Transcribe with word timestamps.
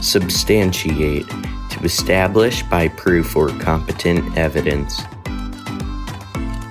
Substantiate 0.00 1.28
to 1.28 1.80
establish 1.82 2.62
by 2.64 2.86
proof 2.86 3.34
or 3.34 3.48
competent 3.58 4.38
evidence. 4.38 5.02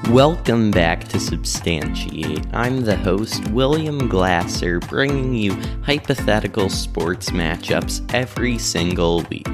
Welcome 0.09 0.71
back 0.71 1.09
to 1.09 1.19
Substantiate. 1.19 2.45
I'm 2.53 2.81
the 2.81 2.95
host, 2.95 3.45
William 3.49 4.07
Glasser, 4.07 4.79
bringing 4.79 5.33
you 5.33 5.53
hypothetical 5.83 6.69
sports 6.69 7.31
matchups 7.31 8.13
every 8.13 8.57
single 8.57 9.23
week. 9.23 9.45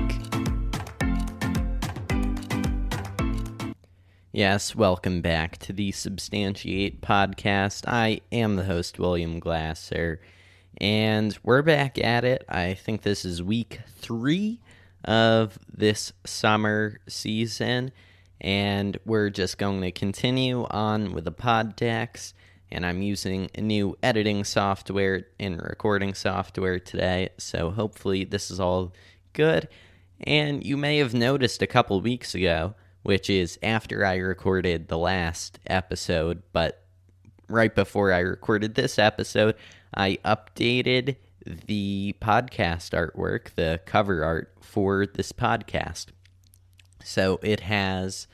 Yes, 4.32 4.76
welcome 4.76 5.22
back 5.22 5.58
to 5.58 5.74
the 5.74 5.92
Substantiate 5.92 7.02
podcast. 7.02 7.88
I 7.88 8.22
am 8.32 8.56
the 8.56 8.66
host, 8.66 9.00
William 9.00 9.40
Glasser, 9.40 10.22
and 10.84 11.40
we're 11.44 11.62
back 11.62 11.98
at 11.98 12.26
it. 12.26 12.44
I 12.50 12.74
think 12.74 13.04
this 13.04 13.24
is 13.24 13.42
week 13.42 13.80
three 13.96 14.60
of 15.06 15.58
this 15.74 16.12
summer 16.26 17.00
season, 17.08 17.94
and 18.42 18.98
we're 19.06 19.30
just 19.30 19.58
going 19.58 19.80
to 19.80 19.94
continue 19.94 20.66
on 20.66 21.14
with 21.14 21.24
the 21.24 21.32
pod 21.32 21.78
decks. 21.78 22.34
And 22.70 22.86
I'm 22.86 23.02
using 23.02 23.50
new 23.58 23.98
editing 24.04 24.44
software 24.44 25.28
and 25.40 25.62
recording 25.62 26.14
software 26.16 26.80
today, 26.80 27.30
so 27.38 27.70
hopefully, 27.70 28.26
this 28.26 28.52
is 28.52 28.60
all 28.60 28.92
good. 29.32 29.70
And 30.20 30.66
you 30.66 30.76
may 30.76 30.98
have 30.98 31.14
noticed 31.14 31.62
a 31.62 31.68
couple 31.68 32.02
weeks 32.02 32.36
ago 32.36 32.76
which 33.04 33.30
is 33.30 33.60
after 33.62 34.06
I 34.06 34.16
recorded 34.16 34.88
the 34.88 34.98
last 34.98 35.60
episode, 35.68 36.42
but 36.54 36.83
right 37.48 37.74
before 37.74 38.12
I 38.12 38.20
recorded 38.20 38.76
this 38.76 38.98
episode, 38.98 39.56
I 39.94 40.18
updated 40.26 41.18
the 41.46 42.16
podcast 42.22 42.92
artwork, 42.92 43.54
the 43.56 43.80
cover 43.86 44.24
art 44.24 44.54
for 44.62 45.06
this 45.06 45.32
podcast. 45.32 46.08
So 47.04 47.40
it 47.44 47.62
has 47.62 48.28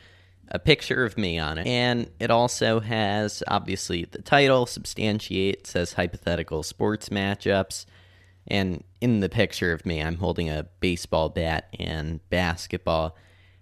a 0.49 0.59
picture 0.59 1.05
of 1.05 1.17
me 1.17 1.37
on 1.39 1.57
it, 1.57 1.67
and 1.67 2.09
it 2.19 2.31
also 2.31 2.80
has 2.80 3.43
obviously 3.47 4.05
the 4.05 4.21
title, 4.21 4.65
substantiate, 4.65 5.67
says 5.67 5.93
hypothetical 5.93 6.63
sports 6.63 7.09
matchups. 7.09 7.85
And 8.47 8.83
in 9.02 9.19
the 9.19 9.30
picture 9.30 9.73
of 9.73 9.85
me, 9.85 10.02
I'm 10.02 10.17
holding 10.17 10.49
a 10.49 10.67
baseball 10.80 11.30
bat 11.30 11.67
and 11.80 12.19
basketball 12.30 13.15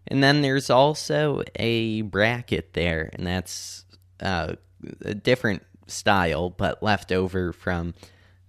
and 0.08 0.24
then 0.24 0.42
there's 0.42 0.70
also 0.70 1.44
a 1.56 2.02
bracket 2.02 2.74
there, 2.74 3.10
and 3.14 3.28
that's 3.28 3.86
uh, 4.22 4.54
a 5.02 5.14
different 5.14 5.64
style, 5.88 6.50
but 6.50 6.84
left 6.84 7.12
over 7.12 7.54
from 7.54 7.94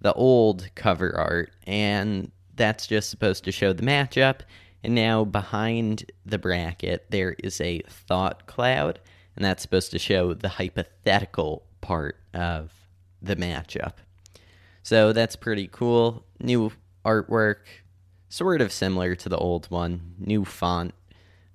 the 0.00 0.12
old 0.14 0.68
cover 0.74 1.16
art. 1.16 1.52
And 1.66 2.30
that's 2.54 2.86
just 2.86 3.10
supposed 3.10 3.44
to 3.44 3.52
show 3.52 3.72
the 3.72 3.82
matchup. 3.82 4.40
And 4.82 4.94
now 4.94 5.24
behind 5.24 6.10
the 6.24 6.38
bracket, 6.38 7.06
there 7.10 7.34
is 7.42 7.60
a 7.60 7.80
thought 7.88 8.46
cloud, 8.46 9.00
and 9.34 9.44
that's 9.44 9.62
supposed 9.62 9.90
to 9.92 9.98
show 9.98 10.34
the 10.34 10.48
hypothetical 10.48 11.64
part 11.80 12.16
of 12.34 12.72
the 13.20 13.36
matchup. 13.36 13.94
So 14.82 15.12
that's 15.12 15.36
pretty 15.36 15.68
cool. 15.68 16.24
New 16.40 16.72
artwork, 17.04 17.66
sort 18.28 18.60
of 18.60 18.72
similar 18.72 19.14
to 19.16 19.28
the 19.28 19.36
old 19.36 19.66
one, 19.66 20.14
new 20.18 20.44
font, 20.44 20.94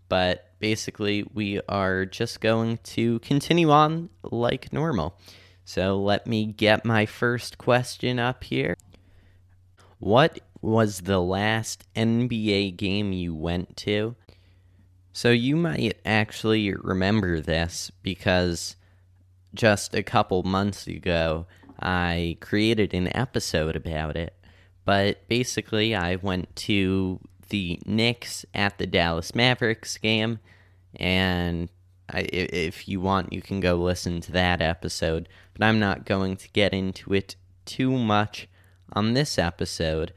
but 0.10 0.53
basically, 0.64 1.26
we 1.34 1.60
are 1.68 2.06
just 2.06 2.40
going 2.40 2.80
to 2.86 3.20
continue 3.20 3.70
on 3.70 4.08
like 4.24 4.72
normal. 4.72 5.20
So 5.66 6.00
let 6.00 6.26
me 6.26 6.46
get 6.46 6.86
my 6.86 7.06
first 7.06 7.58
question 7.58 8.18
up 8.18 8.46
here. 8.46 8.78
What 10.00 10.40
was 10.62 11.02
the 11.02 11.20
last 11.20 11.84
NBA 11.98 12.78
game 12.78 13.12
you 13.12 13.36
went 13.36 13.76
to? 13.76 14.16
So 15.12 15.32
you 15.32 15.58
might 15.58 15.98
actually 16.06 16.74
remember 16.74 17.42
this 17.42 17.92
because 18.02 18.78
just 19.54 19.94
a 19.94 20.02
couple 20.02 20.44
months 20.44 20.88
ago, 20.88 21.46
I 21.82 22.38
created 22.40 22.94
an 22.94 23.14
episode 23.14 23.76
about 23.76 24.16
it. 24.16 24.34
But 24.86 25.28
basically, 25.28 25.94
I 25.94 26.16
went 26.16 26.56
to 26.56 27.20
the 27.50 27.82
Knicks 27.86 28.46
at 28.54 28.78
the 28.78 28.88
Dallas 28.88 29.36
Mavericks 29.36 29.98
game. 29.98 30.40
And 30.96 31.70
I, 32.10 32.22
if 32.22 32.88
you 32.88 33.02
want, 33.02 33.34
you 33.34 33.42
can 33.42 33.60
go 33.60 33.76
listen 33.76 34.22
to 34.22 34.32
that 34.34 34.62
episode. 34.62 35.30
But 35.54 35.66
I'm 35.66 35.80
not 35.80 36.06
going 36.06 36.36
to 36.38 36.50
get 36.50 36.74
into 36.74 37.14
it 37.14 37.36
too 37.66 37.92
much 37.92 38.48
on 38.92 39.14
this 39.14 39.38
episode. 39.38 40.14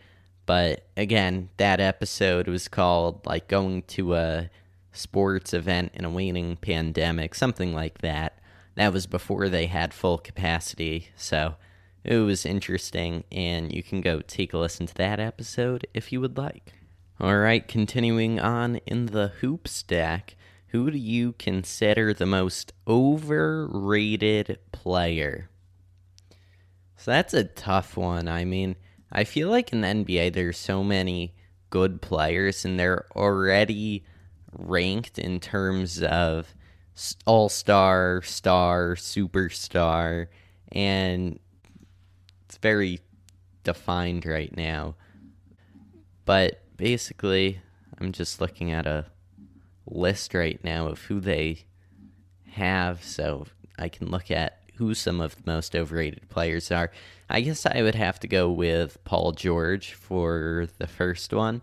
But 0.46 0.86
again, 0.96 1.48
that 1.56 1.80
episode 1.80 2.48
was 2.48 2.68
called 2.68 3.26
like 3.26 3.48
going 3.48 3.82
to 3.82 4.14
a 4.14 4.50
sports 4.92 5.52
event 5.52 5.92
in 5.94 6.04
a 6.04 6.10
waning 6.10 6.56
pandemic, 6.56 7.34
something 7.34 7.74
like 7.74 7.98
that. 7.98 8.38
That 8.76 8.92
was 8.92 9.06
before 9.06 9.48
they 9.48 9.66
had 9.66 9.94
full 9.94 10.18
capacity. 10.18 11.08
So 11.16 11.56
it 12.04 12.18
was 12.18 12.46
interesting, 12.46 13.24
and 13.32 13.72
you 13.72 13.82
can 13.82 14.00
go 14.00 14.20
take 14.20 14.52
a 14.52 14.58
listen 14.58 14.86
to 14.86 14.94
that 14.94 15.18
episode 15.18 15.86
if 15.92 16.12
you 16.12 16.20
would 16.20 16.38
like. 16.38 16.72
All 17.18 17.38
right, 17.38 17.66
continuing 17.66 18.38
on 18.38 18.76
in 18.86 19.06
the 19.06 19.28
hoop 19.40 19.66
stack, 19.66 20.35
who 20.68 20.90
do 20.90 20.98
you 20.98 21.32
consider 21.32 22.12
the 22.12 22.26
most 22.26 22.72
overrated 22.86 24.58
player? 24.72 25.50
So 26.96 27.10
that's 27.10 27.34
a 27.34 27.44
tough 27.44 27.96
one. 27.96 28.28
I 28.28 28.44
mean, 28.44 28.76
I 29.12 29.24
feel 29.24 29.48
like 29.48 29.72
in 29.72 29.80
the 29.80 29.88
NBA 29.88 30.32
there's 30.32 30.58
so 30.58 30.82
many 30.82 31.34
good 31.70 32.00
players 32.02 32.64
and 32.64 32.78
they're 32.78 33.06
already 33.14 34.04
ranked 34.52 35.18
in 35.18 35.40
terms 35.40 36.02
of 36.02 36.54
all-star, 37.26 38.22
star, 38.22 38.94
superstar 38.94 40.28
and 40.72 41.38
it's 42.46 42.58
very 42.58 43.00
defined 43.64 44.26
right 44.26 44.54
now. 44.56 44.94
But 46.24 46.62
basically, 46.76 47.60
I'm 47.98 48.12
just 48.12 48.40
looking 48.40 48.72
at 48.72 48.86
a 48.86 49.06
list 49.86 50.34
right 50.34 50.62
now 50.62 50.86
of 50.88 51.02
who 51.02 51.20
they 51.20 51.64
have 52.46 53.02
so 53.04 53.46
I 53.78 53.88
can 53.88 54.10
look 54.10 54.30
at 54.30 54.60
who 54.76 54.94
some 54.94 55.20
of 55.20 55.36
the 55.36 55.50
most 55.50 55.74
overrated 55.74 56.28
players 56.28 56.70
are. 56.70 56.90
I 57.30 57.40
guess 57.40 57.66
I 57.66 57.82
would 57.82 57.94
have 57.94 58.20
to 58.20 58.28
go 58.28 58.50
with 58.50 59.02
Paul 59.04 59.32
George 59.32 59.94
for 59.94 60.68
the 60.78 60.86
first 60.86 61.32
one. 61.32 61.62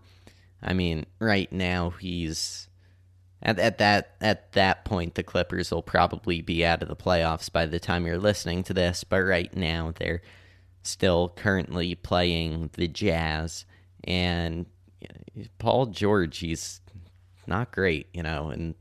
I 0.62 0.74
mean, 0.74 1.06
right 1.20 1.52
now 1.52 1.92
he's 1.92 2.70
at, 3.42 3.60
at 3.60 3.78
that 3.78 4.16
at 4.22 4.54
that 4.54 4.86
point 4.86 5.16
the 5.16 5.24
Clippers 5.24 5.72
will 5.72 5.84
probably 5.84 6.42
be 6.42 6.66
out 6.66 6.82
of 6.82 6.88
the 6.88 6.96
playoffs 6.96 7.52
by 7.52 7.66
the 7.66 7.80
time 7.80 8.06
you're 8.06 8.18
listening 8.18 8.64
to 8.64 8.74
this, 8.74 9.04
but 9.04 9.22
right 9.22 9.56
now 9.56 9.94
they're 9.98 10.22
still 10.82 11.30
currently 11.36 11.96
playing 11.96 12.70
the 12.74 12.88
Jazz 12.88 13.66
and 14.06 14.66
Paul 15.58 15.88
George, 15.88 16.40
he's 16.40 16.82
not 17.48 17.72
great, 17.72 18.08
you 18.14 18.24
know, 18.24 18.50
and 18.50 18.76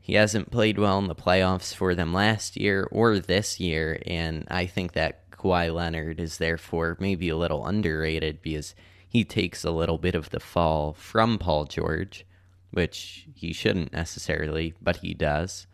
he 0.00 0.14
hasn't 0.14 0.50
played 0.50 0.78
well 0.78 0.98
in 0.98 1.06
the 1.06 1.14
playoffs 1.14 1.74
for 1.74 1.94
them 1.94 2.12
last 2.12 2.56
year 2.56 2.86
or 2.90 3.18
this 3.18 3.58
year, 3.58 3.98
and 4.06 4.46
I 4.50 4.66
think 4.66 4.92
that 4.92 5.30
Kawhi 5.30 5.72
Leonard 5.74 6.20
is 6.20 6.38
therefore 6.38 6.96
maybe 7.00 7.28
a 7.28 7.36
little 7.36 7.66
underrated 7.66 8.42
because 8.42 8.74
he 9.08 9.24
takes 9.24 9.64
a 9.64 9.70
little 9.70 9.98
bit 9.98 10.14
of 10.14 10.30
the 10.30 10.40
fall 10.40 10.92
from 10.94 11.38
Paul 11.38 11.64
George, 11.64 12.26
which 12.70 13.26
he 13.34 13.52
shouldn't 13.52 13.92
necessarily, 13.92 14.74
but 14.82 14.96
he 14.96 15.14
does. 15.14 15.66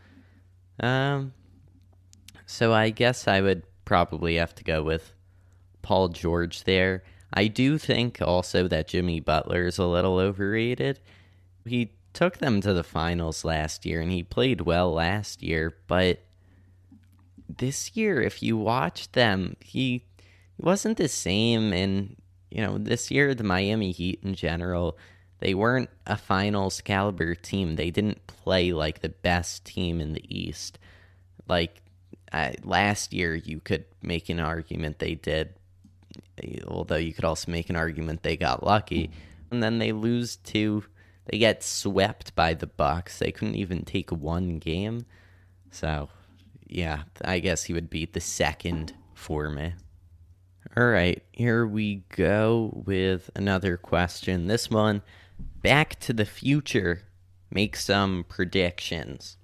Um, 0.79 1.33
so 2.47 2.73
I 2.73 2.91
guess 2.91 3.27
I 3.27 3.41
would 3.41 3.63
probably 3.85 4.37
have 4.37 4.55
to 4.57 4.65
go 4.65 4.83
with 4.83 5.15
Paul 5.83 6.09
George 6.09 6.65
there. 6.65 7.03
I 7.33 7.47
do 7.47 7.79
think 7.79 8.21
also 8.21 8.69
that 8.69 8.89
Jimmy 8.89 9.21
Butler 9.21 9.67
is 9.67 9.79
a 9.79 9.87
little 9.87 10.19
overrated. 10.19 11.01
He 11.71 11.93
took 12.13 12.39
them 12.39 12.61
to 12.61 12.73
the 12.73 12.83
finals 12.83 13.45
last 13.45 13.87
year 13.87 14.01
and 14.01 14.11
he 14.11 14.25
played 14.25 14.63
well 14.63 14.93
last 14.93 15.41
year, 15.41 15.77
but 15.87 16.19
this 17.59 17.97
year, 17.97 18.21
if 18.21 18.43
you 18.43 18.57
watch 18.57 19.13
them, 19.13 19.57
he 19.61 20.05
wasn't 20.59 20.97
the 20.97 21.07
same. 21.09 21.73
And, 21.73 22.17
you 22.51 22.61
know, 22.61 22.77
this 22.77 23.09
year, 23.13 23.35
the 23.37 23.45
Miami 23.45 23.93
Heat 23.93 24.19
in 24.25 24.35
general, 24.35 24.99
they 25.39 25.55
weren't 25.55 25.91
a 26.09 26.17
finals 26.17 26.81
caliber 26.81 27.37
team. 27.37 27.77
They 27.77 27.93
didn't 27.93 28.27
play 28.27 28.73
like 28.73 29.01
the 29.01 29.09
best 29.09 29.65
team 29.65 30.01
in 30.01 30.13
the 30.13 30.25
East. 30.29 30.77
Like 31.49 31.83
uh, 32.33 32.51
last 32.65 33.13
year, 33.13 33.37
you 33.37 33.61
could 33.61 33.85
make 34.03 34.29
an 34.29 34.41
argument 34.41 34.99
they 34.99 35.15
did, 35.15 35.55
although 36.67 36.97
you 36.97 37.13
could 37.13 37.25
also 37.25 37.51
make 37.51 37.71
an 37.71 37.77
argument 37.77 38.25
they 38.25 38.37
got 38.37 38.67
lucky. 38.67 39.11
And 39.53 39.63
then 39.63 39.79
they 39.79 39.93
lose 39.93 40.35
to 40.37 40.83
they 41.27 41.39
get 41.39 41.63
swept 41.63 42.35
by 42.35 42.55
the 42.55 42.67
Bucks. 42.67 43.19
They 43.19 43.33
couldn't 43.33 43.57
even 43.57 43.85
take 43.85 44.11
one 44.11 44.59
game. 44.59 45.07
So, 45.71 46.09
yeah, 46.67 47.03
I 47.25 47.39
guess 47.39 47.65
he 47.65 47.73
would 47.73 47.91
be 47.91 48.07
the 48.07 48.21
second 48.21 48.95
for 49.15 49.51
me. 49.51 49.75
All 50.77 50.87
right, 50.87 51.23
here 51.33 51.67
we 51.67 52.05
go 52.15 52.83
with 52.87 53.31
another 53.35 53.77
question. 53.77 54.47
This 54.47 54.71
one, 54.71 55.03
back 55.63 55.99
to 56.01 56.13
the 56.13 56.25
future. 56.25 57.03
Make 57.51 57.75
some 57.75 58.25
predictions. 58.29 59.37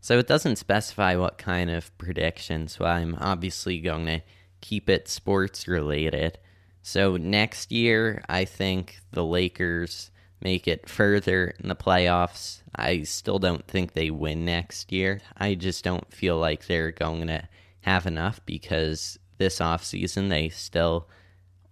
So 0.00 0.18
it 0.18 0.26
doesn't 0.26 0.56
specify 0.56 1.16
what 1.16 1.36
kind 1.36 1.68
of 1.68 1.96
prediction, 1.98 2.68
so 2.68 2.84
I'm 2.84 3.16
obviously 3.20 3.80
going 3.80 4.06
to 4.06 4.20
keep 4.60 4.88
it 4.88 5.08
sports 5.08 5.68
related. 5.68 6.38
So 6.82 7.16
next 7.16 7.70
year, 7.70 8.22
I 8.28 8.44
think 8.44 9.00
the 9.10 9.24
Lakers 9.24 10.10
make 10.40 10.66
it 10.66 10.88
further 10.88 11.54
in 11.60 11.68
the 11.68 11.76
playoffs. 11.76 12.62
I 12.74 13.02
still 13.02 13.38
don't 13.38 13.66
think 13.66 13.92
they 13.92 14.10
win 14.10 14.44
next 14.44 14.92
year. 14.92 15.20
I 15.36 15.54
just 15.54 15.84
don't 15.84 16.12
feel 16.12 16.38
like 16.38 16.66
they're 16.66 16.92
going 16.92 17.26
to 17.26 17.48
have 17.82 18.06
enough 18.06 18.40
because 18.46 19.18
this 19.40 19.58
offseason. 19.58 20.28
They 20.28 20.50
still 20.50 21.08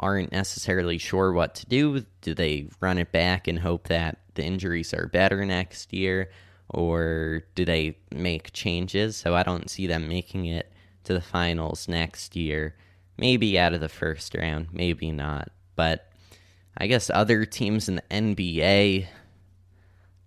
aren't 0.01 0.33
necessarily 0.33 0.99
sure 0.99 1.33
what 1.33 1.55
to 1.57 1.67
do. 1.67 2.05
Do 2.23 2.35
they 2.35 2.69
run 2.81 2.99
it 2.99 3.13
back 3.13 3.47
and 3.47 3.61
hope 3.61 3.87
that 3.89 4.19
the 4.35 4.45
injuries 4.45 4.93
are 4.93 5.07
better 5.07 5.45
next 5.45 5.93
year? 5.93 6.31
Or 6.71 7.45
do 7.55 7.65
they 7.65 7.99
make 8.13 8.53
changes? 8.53 9.17
So 9.17 9.35
I 9.35 9.45
don't 9.45 9.71
see 9.71 9.87
them 9.87 10.09
making 10.09 10.47
it 10.47 10.73
to 11.05 11.15
the 11.15 11.21
finals 11.21 11.87
next 11.87 12.35
year. 12.35 12.75
Maybe 13.17 13.59
out 13.59 13.75
of 13.75 13.81
the 13.81 13.89
first 13.89 14.35
round, 14.35 14.69
maybe 14.73 15.13
not. 15.13 15.51
But 15.77 16.08
I 16.81 16.87
guess 16.87 17.11
other 17.13 17.45
teams 17.45 17.89
in 17.89 17.97
the 17.97 18.03
NBA, 18.11 19.09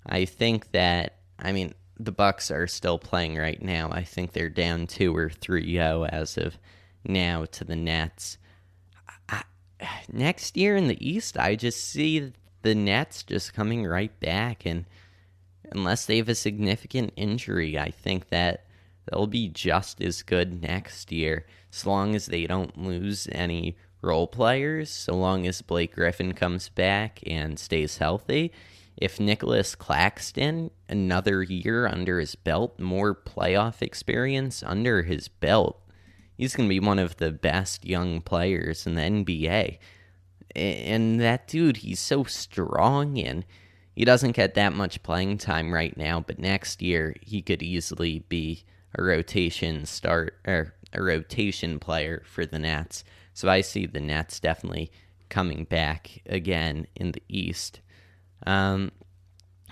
I 0.05 0.25
think 0.25 0.71
that, 0.71 1.15
I 1.39 1.53
mean, 1.53 1.73
the 1.97 2.11
Bucks 2.11 2.51
are 2.51 2.67
still 2.67 2.99
playing 2.99 3.37
right 3.37 3.61
now. 3.61 3.89
I 3.89 4.03
think 4.03 4.33
they're 4.33 4.49
down 4.49 4.87
2 4.87 5.15
or 5.15 5.29
3-0 5.29 6.09
as 6.09 6.37
of 6.37 6.57
now 7.05 7.45
to 7.45 7.63
the 7.63 7.75
Nets. 7.75 8.37
I, 9.29 9.43
next 10.11 10.57
year 10.57 10.75
in 10.75 10.89
the 10.89 11.07
East, 11.07 11.37
I 11.37 11.55
just 11.55 11.85
see 11.85 12.33
the 12.63 12.75
Nets 12.75 13.23
just 13.23 13.53
coming 13.53 13.85
right 13.85 14.19
back. 14.19 14.65
And 14.65 14.85
unless 15.71 16.05
they 16.05 16.17
have 16.17 16.29
a 16.29 16.35
significant 16.35 17.13
injury, 17.15 17.79
I 17.79 17.91
think 17.91 18.27
that 18.29 18.65
they'll 19.05 19.27
be 19.27 19.47
just 19.47 20.01
as 20.01 20.21
good 20.21 20.61
next 20.61 21.13
year, 21.13 21.45
as 21.71 21.85
long 21.85 22.13
as 22.13 22.25
they 22.25 22.45
don't 22.45 22.77
lose 22.77 23.27
any 23.31 23.77
role 24.01 24.27
players, 24.27 24.89
so 24.89 25.13
long 25.13 25.47
as 25.47 25.61
Blake 25.61 25.95
Griffin 25.95 26.33
comes 26.33 26.69
back 26.69 27.19
and 27.25 27.59
stays 27.59 27.97
healthy. 27.97 28.51
If 28.97 29.19
Nicolas 29.19 29.75
Claxton, 29.75 30.71
another 30.89 31.41
year 31.43 31.87
under 31.87 32.19
his 32.19 32.35
belt, 32.35 32.79
more 32.79 33.15
playoff 33.15 33.81
experience 33.81 34.63
under 34.63 35.03
his 35.03 35.27
belt, 35.27 35.81
he's 36.35 36.55
going 36.55 36.67
to 36.67 36.73
be 36.73 36.79
one 36.79 36.99
of 36.99 37.17
the 37.17 37.31
best 37.31 37.85
young 37.85 38.21
players 38.21 38.85
in 38.85 38.95
the 38.95 39.01
NBA. 39.01 39.77
And 40.55 41.19
that 41.21 41.47
dude, 41.47 41.77
he's 41.77 41.99
so 41.99 42.25
strong 42.25 43.17
and 43.17 43.45
he 43.93 44.05
doesn't 44.05 44.33
get 44.33 44.55
that 44.55 44.73
much 44.73 45.03
playing 45.03 45.37
time 45.37 45.73
right 45.73 45.95
now, 45.95 46.19
but 46.19 46.39
next 46.39 46.81
year 46.81 47.15
he 47.21 47.41
could 47.41 47.61
easily 47.61 48.19
be 48.29 48.63
a 48.97 49.03
rotation 49.03 49.85
start 49.85 50.37
or 50.45 50.73
a 50.93 51.01
rotation 51.01 51.79
player 51.79 52.23
for 52.25 52.45
the 52.45 52.59
Nets. 52.59 53.03
So 53.33 53.49
I 53.49 53.61
see 53.61 53.85
the 53.85 53.99
Nets 53.99 54.39
definitely 54.39 54.91
coming 55.29 55.63
back 55.65 56.21
again 56.25 56.87
in 56.95 57.13
the 57.13 57.23
East. 57.29 57.79
Um, 58.45 58.91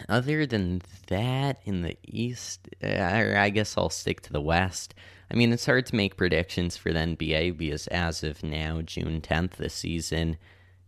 other 0.07 0.45
than 0.45 0.81
that, 1.07 1.59
in 1.65 1.81
the 1.81 1.97
East, 2.07 2.69
uh, 2.83 3.33
I 3.37 3.49
guess 3.49 3.77
I'll 3.77 3.89
stick 3.89 4.21
to 4.21 4.33
the 4.33 4.41
West. 4.41 4.95
I 5.31 5.35
mean, 5.35 5.51
it's 5.51 5.65
hard 5.65 5.85
to 5.87 5.95
make 5.95 6.17
predictions 6.17 6.77
for 6.77 6.93
the 6.93 6.99
NBA 6.99 7.57
because 7.57 7.87
as 7.87 8.23
of 8.23 8.43
now, 8.43 8.81
June 8.81 9.21
10th, 9.21 9.51
the 9.57 9.69
season, 9.69 10.37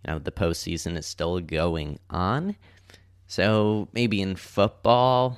you 0.06 0.13
know, 0.13 0.19
the 0.19 0.31
postseason 0.31 0.97
is 0.97 1.06
still 1.06 1.39
going 1.39 2.00
on. 2.09 2.56
So 3.27 3.88
maybe 3.94 4.21
in 4.21 4.35
football, 4.35 5.38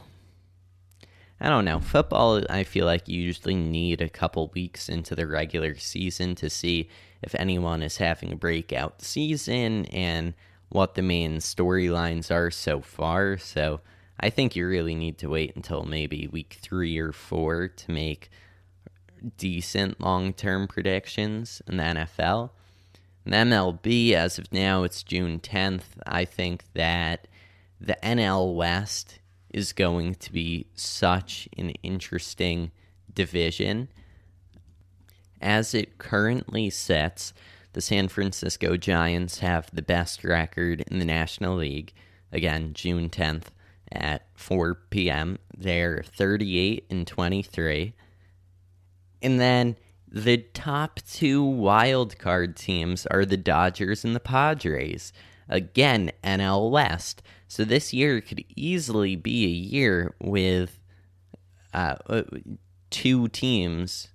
I 1.41 1.49
don't 1.49 1.65
know. 1.65 1.79
Football, 1.79 2.43
I 2.49 2.63
feel 2.63 2.85
like 2.85 3.09
you 3.09 3.21
usually 3.21 3.55
need 3.55 4.01
a 4.01 4.09
couple 4.09 4.47
weeks 4.53 4.87
into 4.87 5.15
the 5.15 5.27
regular 5.27 5.75
season 5.75 6.35
to 6.35 6.49
see 6.49 6.89
if 7.23 7.35
anyone 7.35 7.81
is 7.81 7.97
having 7.97 8.31
a 8.31 8.37
breakout 8.37 9.01
season 9.01 9.85
and 9.85 10.33
what 10.69 10.95
the 10.95 11.01
main 11.01 11.37
storylines 11.37 12.31
are 12.31 12.51
so 12.51 12.81
far. 12.81 13.37
So 13.37 13.81
I 14.19 14.29
think 14.29 14.55
you 14.55 14.67
really 14.67 14.95
need 14.95 15.17
to 15.19 15.29
wait 15.29 15.55
until 15.55 15.83
maybe 15.83 16.27
week 16.27 16.57
three 16.61 16.97
or 16.97 17.11
four 17.11 17.67
to 17.67 17.91
make 17.91 18.29
decent 19.37 20.01
long 20.01 20.33
term 20.33 20.67
predictions 20.67 21.61
in 21.67 21.77
the 21.77 21.83
NFL. 21.83 22.49
In 23.25 23.31
the 23.31 23.37
MLB, 23.37 24.13
as 24.13 24.37
of 24.37 24.51
now, 24.51 24.83
it's 24.83 25.03
June 25.03 25.39
10th. 25.39 25.97
I 26.05 26.25
think 26.25 26.63
that 26.73 27.27
the 27.79 27.97
NL 28.03 28.55
West 28.55 29.19
is 29.49 29.71
going 29.71 30.15
to 30.15 30.31
be 30.33 30.67
such 30.73 31.47
an 31.57 31.69
interesting 31.83 32.71
division. 33.13 33.87
As 35.43 35.73
it 35.73 35.97
currently 35.97 36.69
sets, 36.69 37.33
the 37.73 37.81
San 37.81 38.07
Francisco 38.07 38.77
Giants 38.77 39.39
have 39.39 39.69
the 39.73 39.81
best 39.81 40.23
record 40.23 40.85
in 40.89 40.99
the 40.99 41.05
National 41.05 41.57
League. 41.57 41.91
Again, 42.31 42.73
June 42.73 43.09
10th 43.09 43.47
at 43.91 44.25
4 44.35 44.75
p.m. 44.89 45.37
They're 45.55 46.01
38 46.01 46.85
and 46.89 47.05
23. 47.05 47.93
And 49.21 49.37
then 49.37 49.75
the 50.07 50.37
top 50.37 51.01
two 51.11 51.43
wild 51.43 52.17
card 52.17 52.55
teams 52.55 53.05
are 53.07 53.25
the 53.25 53.35
Dodgers 53.35 54.05
and 54.05 54.15
the 54.15 54.21
Padres. 54.21 55.11
Again, 55.49 56.13
NL 56.23 56.71
West. 56.71 57.21
So 57.49 57.65
this 57.65 57.91
year 57.91 58.21
could 58.21 58.45
easily 58.55 59.17
be 59.17 59.43
a 59.43 59.49
year 59.49 60.15
with 60.21 60.79
uh, 61.73 61.95
uh, 62.07 62.23
two 62.89 63.27
teams, 63.27 64.07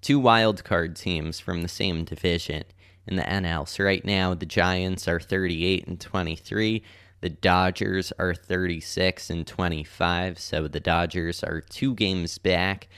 two 0.00 0.18
wild 0.18 0.64
card 0.64 0.96
teams 0.96 1.40
from 1.40 1.62
the 1.62 1.68
same 1.68 2.04
division 2.04 2.64
in 3.06 3.16
the 3.16 3.22
NL. 3.22 3.68
So 3.68 3.84
right 3.84 4.04
now 4.04 4.34
the 4.34 4.46
Giants 4.46 5.08
are 5.08 5.20
38 5.20 5.86
and 5.86 6.00
23. 6.00 6.82
The 7.20 7.28
Dodgers 7.28 8.12
are 8.18 8.34
36 8.34 9.30
and 9.30 9.46
25. 9.46 10.38
So 10.38 10.68
the 10.68 10.80
Dodgers 10.80 11.42
are 11.42 11.60
two 11.60 11.94
games 11.94 12.38
back 12.38 12.88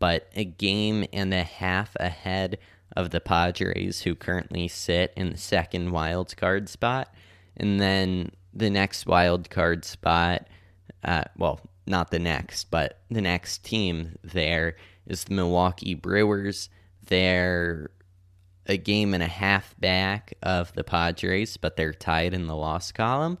but 0.00 0.28
a 0.34 0.44
game 0.44 1.04
and 1.12 1.32
a 1.32 1.44
half 1.44 1.94
ahead 2.00 2.58
of 2.96 3.10
the 3.10 3.20
Padres, 3.20 4.02
who 4.02 4.16
currently 4.16 4.66
sit 4.66 5.12
in 5.14 5.30
the 5.30 5.38
second 5.38 5.92
wild 5.92 6.36
card 6.36 6.68
spot. 6.68 7.14
And 7.56 7.78
then 7.78 8.32
the 8.52 8.70
next 8.70 9.06
wild 9.06 9.48
card 9.50 9.84
spot, 9.84 10.48
uh, 11.04 11.24
well, 11.36 11.60
not 11.86 12.10
the 12.10 12.18
next, 12.18 12.70
but 12.70 13.02
the 13.10 13.20
next 13.20 13.62
team 13.62 14.18
there 14.24 14.74
is 15.10 15.24
the 15.24 15.34
Milwaukee 15.34 15.94
Brewers. 15.94 16.70
They're 17.06 17.90
a 18.66 18.76
game 18.76 19.12
and 19.14 19.22
a 19.22 19.28
half 19.28 19.78
back 19.80 20.34
of 20.42 20.72
the 20.74 20.84
Padres, 20.84 21.56
but 21.56 21.76
they're 21.76 21.92
tied 21.92 22.32
in 22.32 22.46
the 22.46 22.56
loss 22.56 22.92
column. 22.92 23.38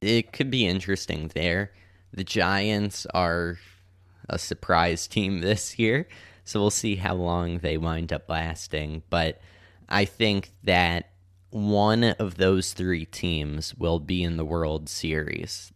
It 0.00 0.32
could 0.32 0.50
be 0.50 0.66
interesting 0.66 1.30
there. 1.34 1.72
The 2.12 2.24
Giants 2.24 3.06
are 3.12 3.58
a 4.28 4.38
surprise 4.38 5.06
team 5.08 5.40
this 5.42 5.78
year. 5.78 6.06
So 6.44 6.60
we'll 6.60 6.70
see 6.70 6.96
how 6.96 7.14
long 7.14 7.58
they 7.58 7.76
wind 7.76 8.12
up 8.12 8.28
lasting. 8.28 9.02
But 9.10 9.40
I 9.88 10.04
think 10.04 10.52
that 10.62 11.10
one 11.50 12.04
of 12.04 12.36
those 12.36 12.72
three 12.72 13.06
teams 13.06 13.74
will 13.74 13.98
be 13.98 14.22
in 14.22 14.36
the 14.36 14.44
World 14.44 14.88
Series. 14.88 15.72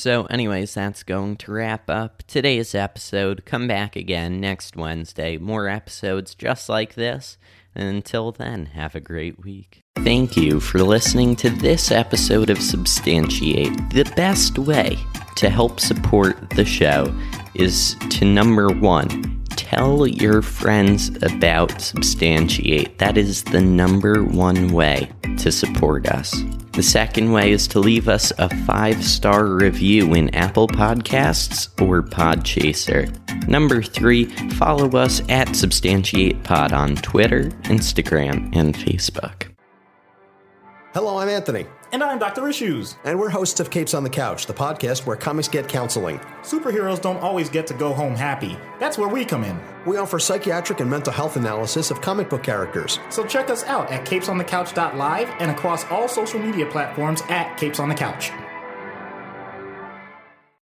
So, 0.00 0.24
anyways, 0.30 0.72
that's 0.72 1.02
going 1.02 1.36
to 1.36 1.52
wrap 1.52 1.90
up 1.90 2.22
today's 2.26 2.74
episode. 2.74 3.44
Come 3.44 3.68
back 3.68 3.96
again 3.96 4.40
next 4.40 4.74
Wednesday. 4.74 5.36
More 5.36 5.68
episodes 5.68 6.34
just 6.34 6.70
like 6.70 6.94
this. 6.94 7.36
And 7.74 7.86
until 7.86 8.32
then, 8.32 8.64
have 8.64 8.94
a 8.94 9.00
great 9.00 9.44
week. 9.44 9.82
Thank 9.96 10.38
you 10.38 10.58
for 10.58 10.78
listening 10.78 11.36
to 11.36 11.50
this 11.50 11.90
episode 11.90 12.48
of 12.48 12.62
Substantiate. 12.62 13.76
The 13.90 14.10
best 14.16 14.58
way 14.58 14.96
to 15.36 15.50
help 15.50 15.78
support 15.78 16.48
the 16.56 16.64
show 16.64 17.14
is 17.52 17.94
to 18.08 18.24
number 18.24 18.68
one, 18.68 19.44
tell 19.50 20.06
your 20.06 20.40
friends 20.40 21.10
about 21.22 21.78
Substantiate. 21.78 22.96
That 22.96 23.18
is 23.18 23.44
the 23.44 23.60
number 23.60 24.24
one 24.24 24.72
way 24.72 25.10
to 25.36 25.52
support 25.52 26.08
us. 26.08 26.34
The 26.72 26.82
second 26.84 27.32
way 27.32 27.50
is 27.50 27.66
to 27.68 27.80
leave 27.80 28.08
us 28.08 28.32
a 28.38 28.48
five 28.64 29.04
star 29.04 29.44
review 29.46 30.14
in 30.14 30.32
Apple 30.34 30.68
Podcasts 30.68 31.68
or 31.82 32.00
Podchaser. 32.00 33.10
Number 33.48 33.82
three, 33.82 34.26
follow 34.54 34.88
us 34.96 35.20
at 35.28 35.48
SubstantiatePod 35.48 36.72
on 36.72 36.94
Twitter, 36.96 37.44
Instagram, 37.64 38.54
and 38.54 38.74
Facebook. 38.74 39.48
Hello, 40.94 41.18
I'm 41.18 41.28
Anthony. 41.28 41.66
And 41.92 42.04
I'm 42.04 42.20
Dr. 42.20 42.48
Issues. 42.48 42.94
And 43.02 43.18
we're 43.18 43.30
hosts 43.30 43.58
of 43.58 43.70
Capes 43.70 43.94
on 43.94 44.04
the 44.04 44.10
Couch, 44.10 44.46
the 44.46 44.54
podcast 44.54 45.06
where 45.06 45.16
comics 45.16 45.48
get 45.48 45.66
counseling. 45.66 46.20
Superheroes 46.42 47.02
don't 47.02 47.16
always 47.16 47.50
get 47.50 47.66
to 47.66 47.74
go 47.74 47.92
home 47.92 48.14
happy. 48.14 48.56
That's 48.78 48.96
where 48.96 49.08
we 49.08 49.24
come 49.24 49.42
in. 49.42 49.58
We 49.86 49.96
offer 49.96 50.20
psychiatric 50.20 50.78
and 50.78 50.88
mental 50.88 51.12
health 51.12 51.36
analysis 51.36 51.90
of 51.90 52.00
comic 52.00 52.30
book 52.30 52.44
characters. 52.44 53.00
So 53.08 53.26
check 53.26 53.50
us 53.50 53.64
out 53.64 53.90
at 53.90 54.06
capesonthecouch.live 54.06 55.30
and 55.40 55.50
across 55.50 55.84
all 55.86 56.06
social 56.06 56.38
media 56.38 56.66
platforms 56.66 57.22
at 57.28 57.56
Capes 57.56 57.80
on 57.80 57.88
the 57.88 57.96
Couch. 57.96 58.30